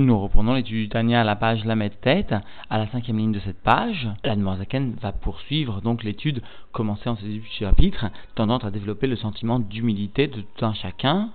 [0.00, 2.34] Nous reprenons l'étude du Tania à la page Lamed Tête,
[2.70, 4.08] à la cinquième ligne de cette page.
[4.24, 6.40] La Zaken va poursuivre donc l'étude
[6.72, 11.28] commencée en ces chapitres, tendant à développer le sentiment d'humilité de tout un chacun,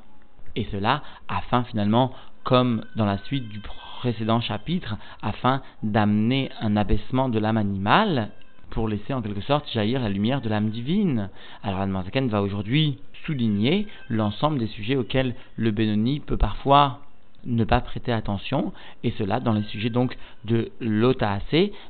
[0.55, 2.11] et cela afin finalement,
[2.43, 3.59] comme dans la suite du
[3.99, 8.31] précédent chapitre, afin d'amener un abaissement de l'âme animale
[8.71, 11.29] pour laisser en quelque sorte jaillir la lumière de l'âme divine.
[11.61, 12.97] Alors la Zaken va aujourd'hui
[13.27, 17.04] souligner l'ensemble des sujets auxquels le Benoni peut parfois
[17.45, 18.73] ne pas prêter attention,
[19.03, 21.41] et cela dans les sujets donc de l'otaase,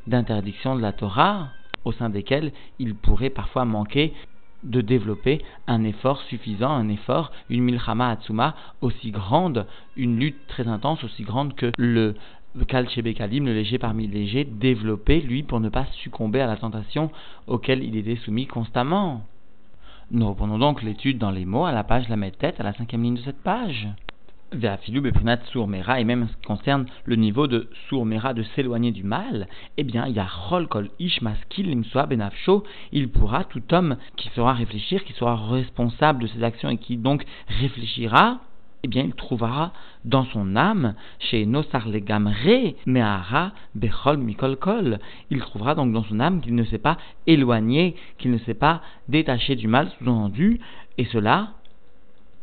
[0.07, 1.49] d'interdiction de la Torah,
[1.84, 4.13] au sein desquels il pourrait parfois manquer
[4.63, 10.67] de développer un effort suffisant, un effort, une milchama atsuma aussi grande, une lutte très
[10.67, 12.16] intense, aussi grande que le
[12.67, 16.55] Kal Bekalim, le léger parmi les légers, développé, lui, pour ne pas succomber à la
[16.55, 17.11] tentation
[17.47, 19.22] auquel il était soumis constamment.
[20.11, 23.03] Nous reprenons donc l'étude dans les mots à la page la tête à la cinquième
[23.03, 23.88] ligne de cette page.
[24.54, 30.05] Et même ce qui concerne le niveau de sourmera, de s'éloigner du mal, eh bien,
[30.08, 30.27] il y a
[30.69, 36.44] kol ish benafsho, il pourra, tout homme qui saura réfléchir, qui sera responsable de ses
[36.44, 38.39] actions et qui donc réfléchira,
[38.84, 39.73] eh bien, il trouvera
[40.06, 45.00] dans son âme, chez Nosar Gamre, Mehara, Bechol, Mikol Kol,
[45.31, 48.81] il trouvera donc dans son âme qu'il ne s'est pas éloigné, qu'il ne s'est pas
[49.09, 50.59] détaché du mal, sous-entendu,
[51.00, 51.53] et cela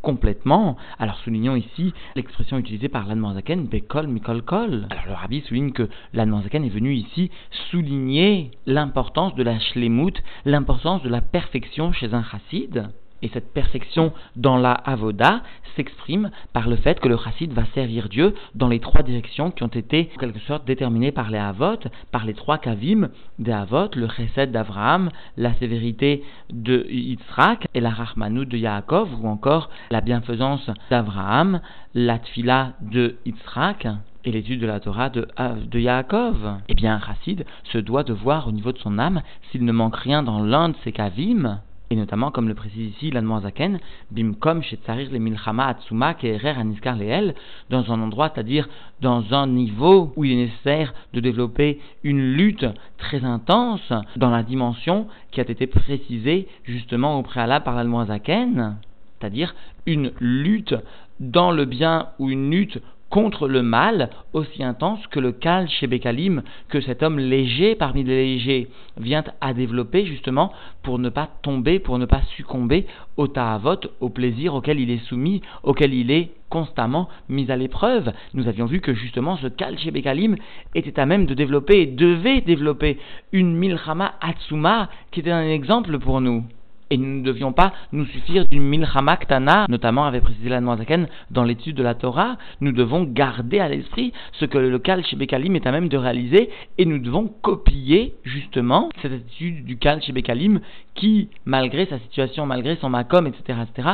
[0.03, 0.77] complètement.
[0.99, 4.87] Alors soulignons ici l'expression utilisée par l'Anmanzaken, Bekol Mikol Kol.
[4.91, 7.31] Alors le rabbi souligne que l'Anmanzaken est venu ici
[7.71, 12.91] souligner l'importance de la shlemut, l'importance de la perfection chez un chassid.
[13.23, 15.43] Et cette perfection dans la avoda
[15.77, 19.63] s'exprime par le fait que le chassid va servir Dieu dans les trois directions qui
[19.63, 21.79] ont été en quelque sorte déterminées par les avot,
[22.11, 27.91] par les trois kavim des avot, le chesed d'Abraham, la sévérité de Yitzhak et la
[27.91, 31.61] rachmanou de Yaakov, ou encore la bienfaisance d'Abraham,
[31.95, 33.87] la tfila de Yitzhak
[34.25, 35.27] et l'étude de la Torah de,
[35.71, 36.59] de Yaakov.
[36.69, 39.73] Eh bien, un chassid se doit de voir au niveau de son âme s'il ne
[39.73, 41.61] manque rien dans l'un de ces kavim,
[41.93, 43.79] et notamment, comme le précise ici l'Anmoazaken,
[44.11, 47.35] bimkom shetzarir le milchama atsuma kerer aniskar leel,
[47.69, 48.67] dans un endroit, c'est-à-dire
[49.03, 52.65] dans un niveau où il est nécessaire de développer une lutte
[52.97, 58.79] très intense dans la dimension qui a été précisée justement au préalable par l'Anmoazaken,
[59.21, 59.55] c'est-à-dire
[59.85, 60.75] une lutte
[61.21, 62.81] dans le bien ou une lutte
[63.13, 68.03] contre le mal aussi intense que le cal chez Bekalim, que cet homme léger parmi
[68.03, 70.51] les légers vient à développer justement
[70.83, 72.87] pour ne pas tomber, pour ne pas succomber
[73.19, 78.15] au ta'avot, au plaisir auquel il est soumis, auquel il est constamment mis à l'épreuve.
[78.33, 80.37] Nous avions vu que justement ce cal chez Bekalim
[80.75, 82.97] était à même de développer et devait développer
[83.31, 86.45] une milchama atsuma qui était un exemple pour nous
[86.93, 91.09] et nous ne devions pas nous suffire d'une milchama ktana, notamment avait précisé la Noazaken
[91.31, 95.57] dans l'étude de la Torah, nous devons garder à l'esprit ce que le Kal Bekalim
[95.57, 100.61] est à même de réaliser et nous devons copier justement cette attitude du Kal Bekalim
[100.95, 103.89] qui, malgré sa situation, malgré son makom, etc., etc.,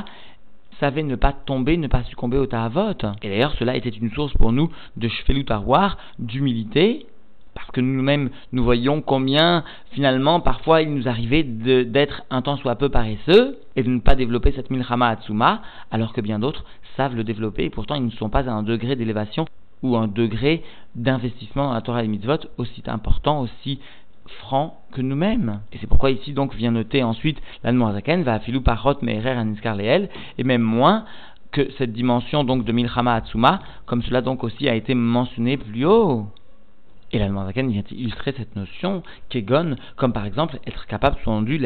[0.80, 2.94] savait ne pas tomber, ne pas succomber au ta'avot.
[3.22, 5.46] Et d'ailleurs, cela était une source pour nous de shvelut
[6.18, 7.06] d'humilité,
[7.58, 12.76] parce que nous-mêmes, nous voyons combien, finalement, parfois, il nous arrivait d'être un temps soit
[12.76, 16.64] peu paresseux et de ne pas développer cette milchama atsuma, alors que bien d'autres
[16.96, 19.46] savent le développer et pourtant ils ne sont pas à un degré d'élévation
[19.82, 20.62] ou un degré
[20.94, 23.80] d'investissement dans la Torah et mitzvot aussi important, aussi
[24.40, 25.60] franc que nous-mêmes.
[25.72, 30.08] Et c'est pourquoi ici donc vient noter ensuite l'Anmoazaken, va afilou parot me'erer aniskar leel,
[30.38, 31.04] et même moins
[31.50, 35.86] que cette dimension donc de milchama atsuma, comme cela donc aussi a été mentionné plus
[35.86, 36.26] haut.
[37.10, 41.58] Et la Zaken vient illustrer cette notion, Kegon, comme par exemple être capable, selon lui,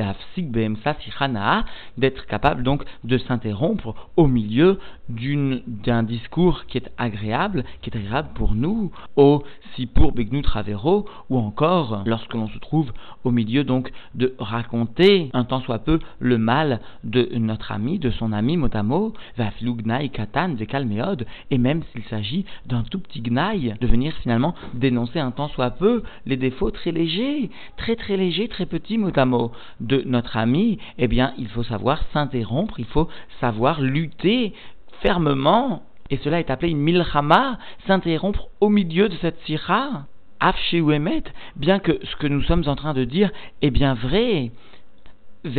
[1.98, 8.28] d'être capable donc de s'interrompre au milieu d'un discours qui est agréable, qui est agréable
[8.34, 9.42] pour nous, au
[9.94, 12.92] pour Begnu Travero, ou encore lorsque l'on se trouve
[13.24, 18.10] au milieu donc de raconter un tant soit peu le mal de notre ami, de
[18.10, 23.86] son ami Motamo, Vaflugnaï Katan, Zekalmeod, et même s'il s'agit d'un tout petit gnaï, de
[23.86, 28.66] venir finalement dénoncer un tant soit peu les défauts très légers, très très légers, très
[28.66, 33.08] petits mot à mot de notre ami, eh bien, il faut savoir s'interrompre, il faut
[33.40, 34.52] savoir lutter
[35.00, 40.04] fermement, et cela est appelé une milchama, s'interrompre au milieu de cette sira.
[40.40, 41.22] Afsheuemet,
[41.56, 43.30] bien que ce que nous sommes en train de dire
[43.62, 44.50] est bien vrai,
[45.44, 45.50] et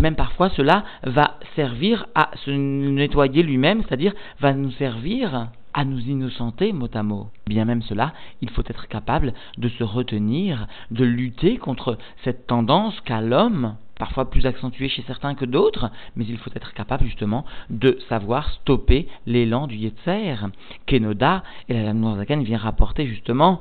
[0.00, 6.00] même parfois cela va servir à se nettoyer lui-même, c'est-à-dire va nous servir à nous
[6.00, 7.28] innocenter mot à mot.
[7.46, 13.00] Bien même cela, il faut être capable de se retenir, de lutter contre cette tendance
[13.02, 17.44] qu'a l'homme parfois plus accentué chez certains que d'autres, mais il faut être capable justement
[17.68, 20.36] de savoir stopper l'élan du Yetzer.
[20.86, 23.60] Kenoda, et la Lame vient rapporter justement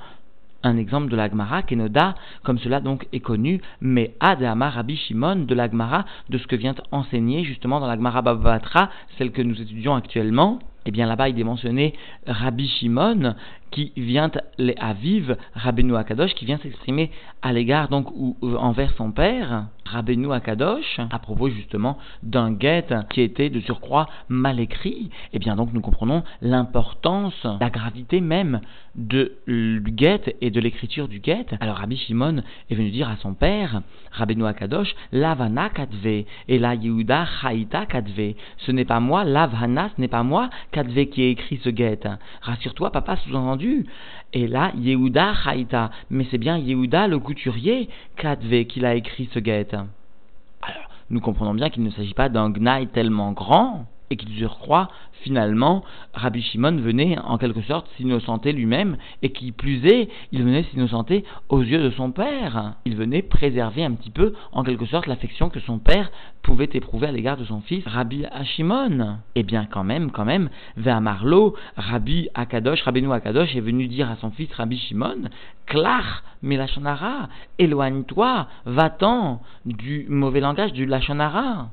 [0.64, 5.56] un exemple de l'Agmara, Kenoda, comme cela donc est connu, mais Ad Rabbi Shimon de
[5.56, 10.60] l'Agmara, de ce que vient enseigner justement dans l'Agmara Babatra, celle que nous étudions actuellement.
[10.88, 11.94] Eh bien là-bas, il est mentionné
[12.26, 13.36] Rabbi Shimon,
[13.72, 17.12] qui vient les Aviv, Rabbeinu Akadosh, qui vient s'exprimer
[17.42, 23.22] à l'égard donc ou, envers son père, Rabbeinu Akadosh, à propos justement d'un guet qui
[23.22, 25.10] était de surcroît mal écrit.
[25.34, 28.62] Eh bien donc nous comprenons l'importance, la gravité même
[28.96, 31.46] de du guet et de l'écriture du guet.
[31.60, 33.82] Alors Rabbi Shimon est venu dire à son père,
[34.12, 38.34] Rabbeinu Akadosh, Lavana Kadve et la Yehuda Chaita Kadve.
[38.58, 42.02] Ce n'est pas moi, Lavana, ce n'est pas moi Kadve qui ai écrit ce guet.
[42.42, 43.88] Rassure-toi, papa, sous-entendu
[44.32, 45.90] et là, Yehuda Haïta.
[46.12, 49.70] Mais c'est bien Yehuda, le couturier, Kadve, qu'il a écrit ce guet.
[49.74, 54.90] Alors, nous comprenons bien qu'il ne s'agit pas d'un gnaï tellement grand, et qu'il surcroît,
[55.22, 55.84] finalement,
[56.14, 61.24] Rabbi Shimon venait en quelque sorte s'innocenter lui-même, et qui plus est, il venait s'innocenter
[61.50, 62.74] aux yeux de son père.
[62.86, 66.12] Il venait préserver un petit peu, en quelque sorte, l'affection que son père
[66.44, 69.18] pouvait éprouver à l'égard de son fils, Rabbi Hashimon.
[69.36, 74.10] Eh bien, quand même, quand même, vers Marlo, Rabbi Akadosh, Rabbeinu Akadosh est venu dire
[74.10, 75.30] à son fils Rabbi Shimon,
[75.66, 77.30] Klach, Lachonara,
[77.60, 81.70] éloigne-toi, va-t'en du mauvais langage du Lachonara.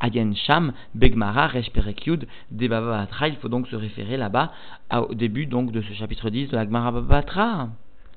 [0.00, 4.52] Ayen Sham, Begmara, Reshperekyud, Debaba Il faut donc se référer là-bas
[4.92, 7.68] au début donc de ce chapitre 10 de la Gemara Batra.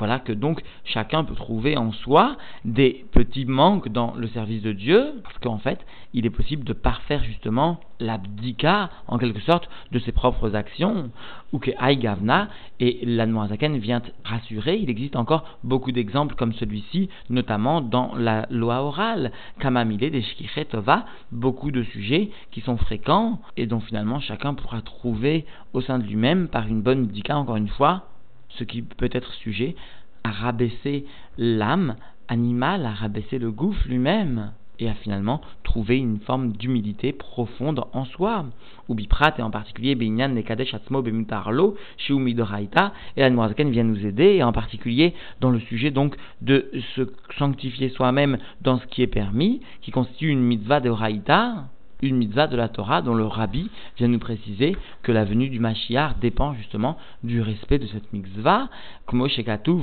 [0.02, 4.72] Voilà que donc chacun peut trouver en soi des petits manques dans le service de
[4.72, 5.78] Dieu, parce qu'en fait,
[6.16, 11.12] il est possible de parfaire justement l'abdika, en quelque sorte, de ses propres actions,
[11.54, 12.48] ou que Aïgavna,
[12.80, 18.82] et l'Anmoazaken vient rassurer, il existe encore beaucoup d'exemples comme celui-ci, notamment dans la loi
[18.82, 20.24] orale, Kamamile, des
[21.32, 26.06] beaucoup de sujets qui sont fréquents, et dont finalement chacun pourra trouver au sein de
[26.06, 28.08] lui-même, par une bonne abdika, encore une fois,
[28.58, 29.76] ce qui peut être sujet
[30.24, 31.06] à rabaisser
[31.38, 31.96] l'âme
[32.28, 34.52] animale, à rabaisser le gouffre lui-même
[34.82, 38.46] et à finalement trouver une forme d'humilité profonde en soi.
[38.90, 44.44] Ou et en particulier Binyan Nekadesh Atzmo Bemutarlo, Shiumidoraita, et Anmoazaken vient nous aider, et
[44.44, 47.04] en particulier dans le sujet donc de se
[47.38, 51.66] sanctifier soi-même dans ce qui est permis, qui constitue une mitzvah de Raïta,
[52.02, 55.60] une mitzvah de la Torah dont le rabbi vient nous préciser que la venue du
[55.60, 58.70] Mashiach dépend justement du respect de cette mitzvah,
[59.06, 59.28] comme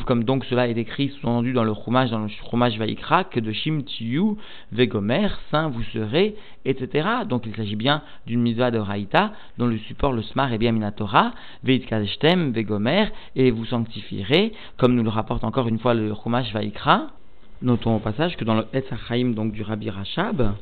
[0.06, 3.52] comme donc cela est écrit sous-entendu dans le Chumash, dans le Chumash Vaikra, que de
[3.52, 4.36] Shim Tiyu,
[4.72, 6.34] Vegomer, Saint vous serez,
[6.64, 7.08] etc.
[7.28, 10.72] Donc il s'agit bien d'une mitzvah de Raïta, dont le support, le Smar est bien
[10.72, 11.32] Minatora,
[11.62, 13.06] Veit Kadeshtem, Vegomer,
[13.36, 17.08] et vous sanctifierez, comme nous le rapporte encore une fois le Chumash Vaikra.
[17.60, 20.54] Notons au passage que dans le Etzachaim donc du Rabbi Rachab,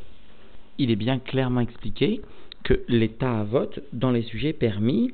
[0.78, 2.20] il est bien clairement expliqué
[2.64, 5.12] que l'état à vote dans les sujets permis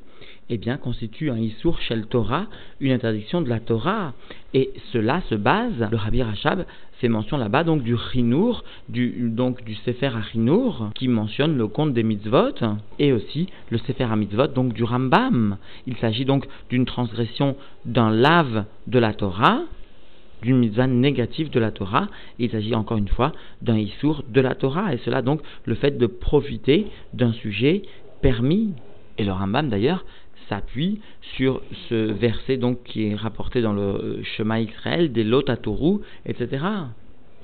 [0.49, 2.47] eh constitue un Issour Shel Torah,
[2.79, 4.13] une interdiction de la Torah.
[4.53, 6.65] Et cela se base, le Rabbi Rachab
[6.99, 11.93] fait mention là-bas donc du Rinour, du, donc du Sefer Rinour, qui mentionne le compte
[11.93, 12.55] des mitzvot,
[12.99, 15.57] et aussi le Sefer mitzvot, donc du Rambam.
[15.87, 17.55] Il s'agit donc d'une transgression
[17.85, 19.61] d'un lave de la Torah,
[20.43, 22.07] d'une mitzvah négative de la Torah.
[22.37, 23.31] Il s'agit encore une fois
[23.61, 27.83] d'un issour de la Torah, et cela donc le fait de profiter d'un sujet
[28.21, 28.73] permis.
[29.17, 30.05] Et le Rambam d'ailleurs
[30.49, 30.99] s'appuie
[31.35, 36.65] sur ce verset donc qui est rapporté dans le chemin Israël des Lotatoru, etc.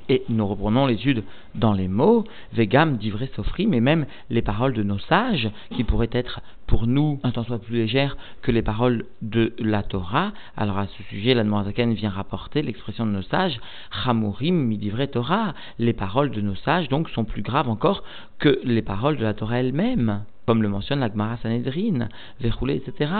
[0.10, 1.24] Et nous reprenons l'étude
[1.54, 2.24] dans les mots,
[2.54, 7.20] Vegam, d'Ivre Sofri, mais même les paroles de nos sages, qui pourraient être pour nous
[7.24, 10.32] un tant soit plus légères que les paroles de la Torah.
[10.58, 13.60] Alors à ce sujet, la Zaken vient rapporter l'expression de nos sages,
[14.04, 15.54] Chamurim midivre Torah.
[15.78, 18.04] Les paroles de nos sages donc sont plus graves encore
[18.40, 22.10] que les paroles de la Torah elle-même comme le mentionne la Gemara Sanhedrin,
[22.42, 23.12] Verroulé, etc.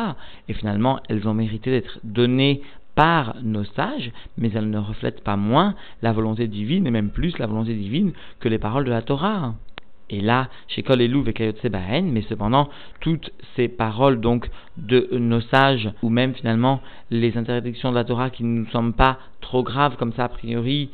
[0.48, 2.64] Et finalement, elles ont mérité d'être données
[3.00, 7.38] par nos sages, mais elles ne reflètent pas moins la volonté divine, et même plus
[7.38, 9.54] la volonté divine que les paroles de la Torah.
[10.10, 12.68] Et là, chez Kol Elou mais cependant,
[13.00, 18.32] toutes ces paroles donc de nos sages, ou même finalement les interdictions de la Torah
[18.32, 20.90] qui ne nous semblent pas trop graves comme ça a priori,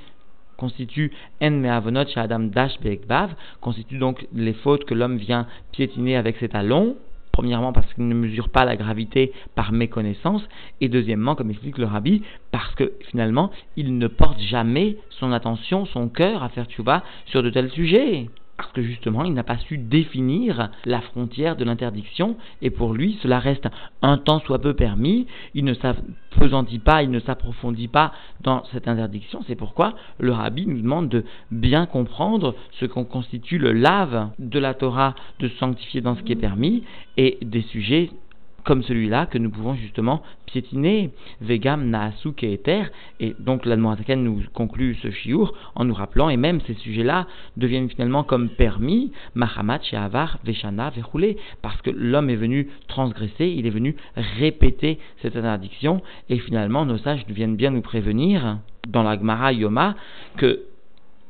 [0.58, 2.78] constituent en me'avonot chez Adam dash
[3.62, 6.98] constituent donc les fautes que l'homme vient piétiner avec ses talons,
[7.36, 10.42] Premièrement, parce qu'il ne mesure pas la gravité par méconnaissance.
[10.80, 15.86] Et deuxièmement, comme explique le rabbi, parce que finalement, il ne porte jamais son attention,
[15.86, 18.30] son cœur à faire tchouba sur de tels sujets.
[18.58, 23.20] Parce que justement, il n'a pas su définir la frontière de l'interdiction, et pour lui,
[23.22, 23.68] cela reste
[24.02, 28.88] un temps soit peu permis, il ne s'appesantit pas, il ne s'approfondit pas dans cette
[28.88, 34.30] interdiction, c'est pourquoi le rabbi nous demande de bien comprendre ce qu'on constitue le lave
[34.40, 36.84] de la Torah, de sanctifier dans ce qui est permis,
[37.18, 38.12] et des sujets
[38.66, 42.86] comme celui-là que nous pouvons justement piétiner, vegam naasu keeter,
[43.20, 47.90] et donc l'Admorazaken nous conclut ce chiour en nous rappelant, et même ces sujets-là deviennent
[47.90, 53.72] finalement comme permis, mahamat sheavar veshana vechoulé, parce que l'homme est venu transgresser, il est
[53.72, 59.54] venu répéter cette interdiction, et finalement nos sages viennent bien nous prévenir dans la Gemara
[59.54, 59.96] Yoma
[60.38, 60.64] que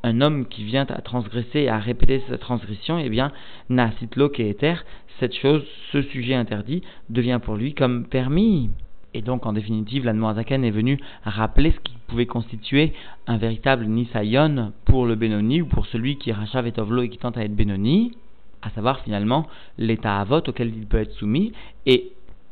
[0.06, 3.32] un homme qui vient à transgresser, à répéter sa transgression, eh bien,
[3.70, 4.76] nasitlo keeter,
[5.20, 8.70] cette chose, ce sujet interdit, devient pour lui comme permis.
[9.14, 12.94] Et donc, en définitive, la Noirzaken est venue rappeler ce qui pouvait constituer
[13.28, 17.18] un véritable Nisayon pour le Benoni ou pour celui qui est et Tovlo et qui
[17.18, 18.12] tente à être Benoni,
[18.62, 21.54] à savoir finalement l'état avot auquel il peut être soumis
[21.86, 22.12] et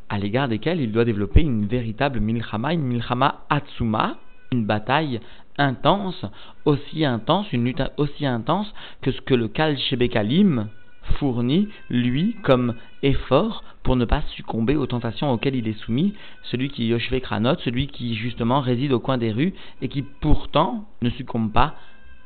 [0.10, 4.18] à l'égard desquels il doit développer une véritable milchama, une milchama atsuma,
[4.52, 5.20] une bataille
[5.58, 6.26] intense,
[6.66, 10.70] aussi intense, une lutte aussi intense que ce que le Kal Shebekalim,
[11.20, 16.70] fournit, lui, comme effort pour ne pas succomber aux tentations auxquelles il est soumis, celui
[16.70, 21.10] qui Yoshve Kranot, celui qui justement réside au coin des rues et qui pourtant ne
[21.10, 21.76] succombe pas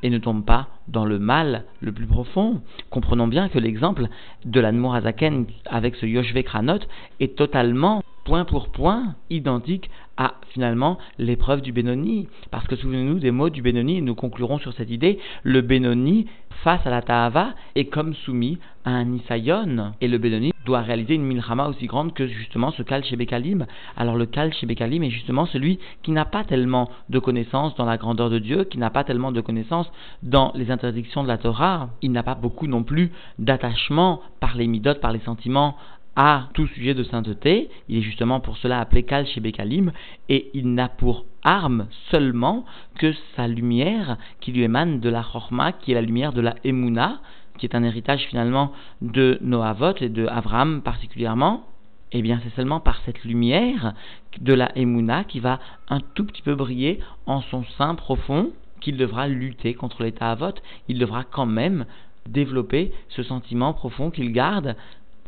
[0.03, 2.61] et ne tombe pas dans le mal le plus profond.
[2.91, 4.07] Comprenons bien que l'exemple
[4.45, 6.79] de la Azaken avec ce Yoshve Kranot
[7.19, 12.27] est totalement point pour point identique à finalement l'épreuve du Benoni.
[12.51, 16.27] Parce que souvenez-nous des mots du Benoni, et nous conclurons sur cette idée, le Benoni
[16.63, 19.93] face à la Tahava est comme soumis à un Isayon.
[20.01, 23.65] Et le Benoni doit réaliser une milchama aussi grande que justement ce Kal Shebekalim.
[23.95, 27.97] Alors le Kal Shebekalim est justement celui qui n'a pas tellement de connaissances dans la
[27.97, 29.89] grandeur de Dieu, qui n'a pas tellement de connaissances
[30.23, 31.91] dans les interdictions de la Torah.
[32.01, 35.77] Il n'a pas beaucoup non plus d'attachement par les midotes, par les sentiments
[36.17, 37.69] à tout sujet de sainteté.
[37.87, 39.93] Il est justement pour cela appelé Kal Shebekalim
[40.29, 42.65] et il n'a pour arme seulement
[42.97, 46.55] que sa lumière qui lui émane de la Chorma, qui est la lumière de la
[46.63, 47.21] Emouna,
[47.59, 51.63] qui est un héritage finalement de Noavot et de Abraham particulièrement,
[52.11, 53.93] eh bien c'est seulement par cette lumière
[54.41, 58.49] de la Emouna qui va un tout petit peu briller en son sein profond
[58.81, 60.53] qu'il devra lutter contre l'état Avot.
[60.87, 61.85] Il devra quand même
[62.27, 64.75] développer ce sentiment profond qu'il garde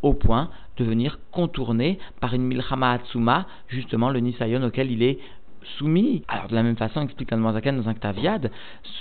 [0.02, 5.18] au point de venir contourner par une milchama atsuma justement le nisayon auquel il est
[5.76, 6.22] soumis.
[6.26, 8.50] Alors de la même façon, explique Zaken dans un Ktaviad,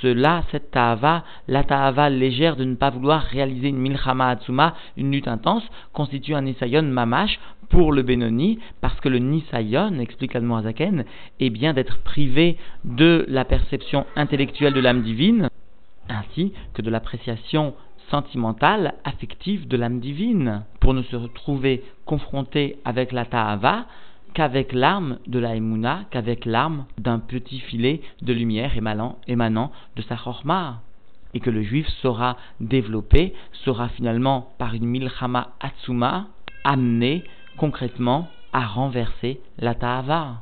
[0.02, 5.12] cela, cette ta'ava, la ta'ava légère de ne pas vouloir réaliser une milchama atsuma, une
[5.12, 11.06] lutte intense, constitue un nisayon mamash pour le Benoni, parce que le nisayon, explique Zaken,
[11.40, 15.48] est bien d'être privé de la perception intellectuelle de l'âme divine,
[16.10, 17.74] ainsi que de l'appréciation
[18.10, 23.86] sentimentale, affective de l'âme divine, pour ne se retrouver confronté avec la ta'ava,
[24.34, 25.56] qu'avec l'arme de la
[26.12, 30.82] qu'avec l'arme d'un petit filet de lumière émanant, de sa chorma.
[31.34, 33.34] Et que le juif saura développer,
[33.66, 36.28] sera finalement par une milchama atsuma
[36.64, 37.24] amené
[37.58, 40.42] concrètement à renverser la ta'ava.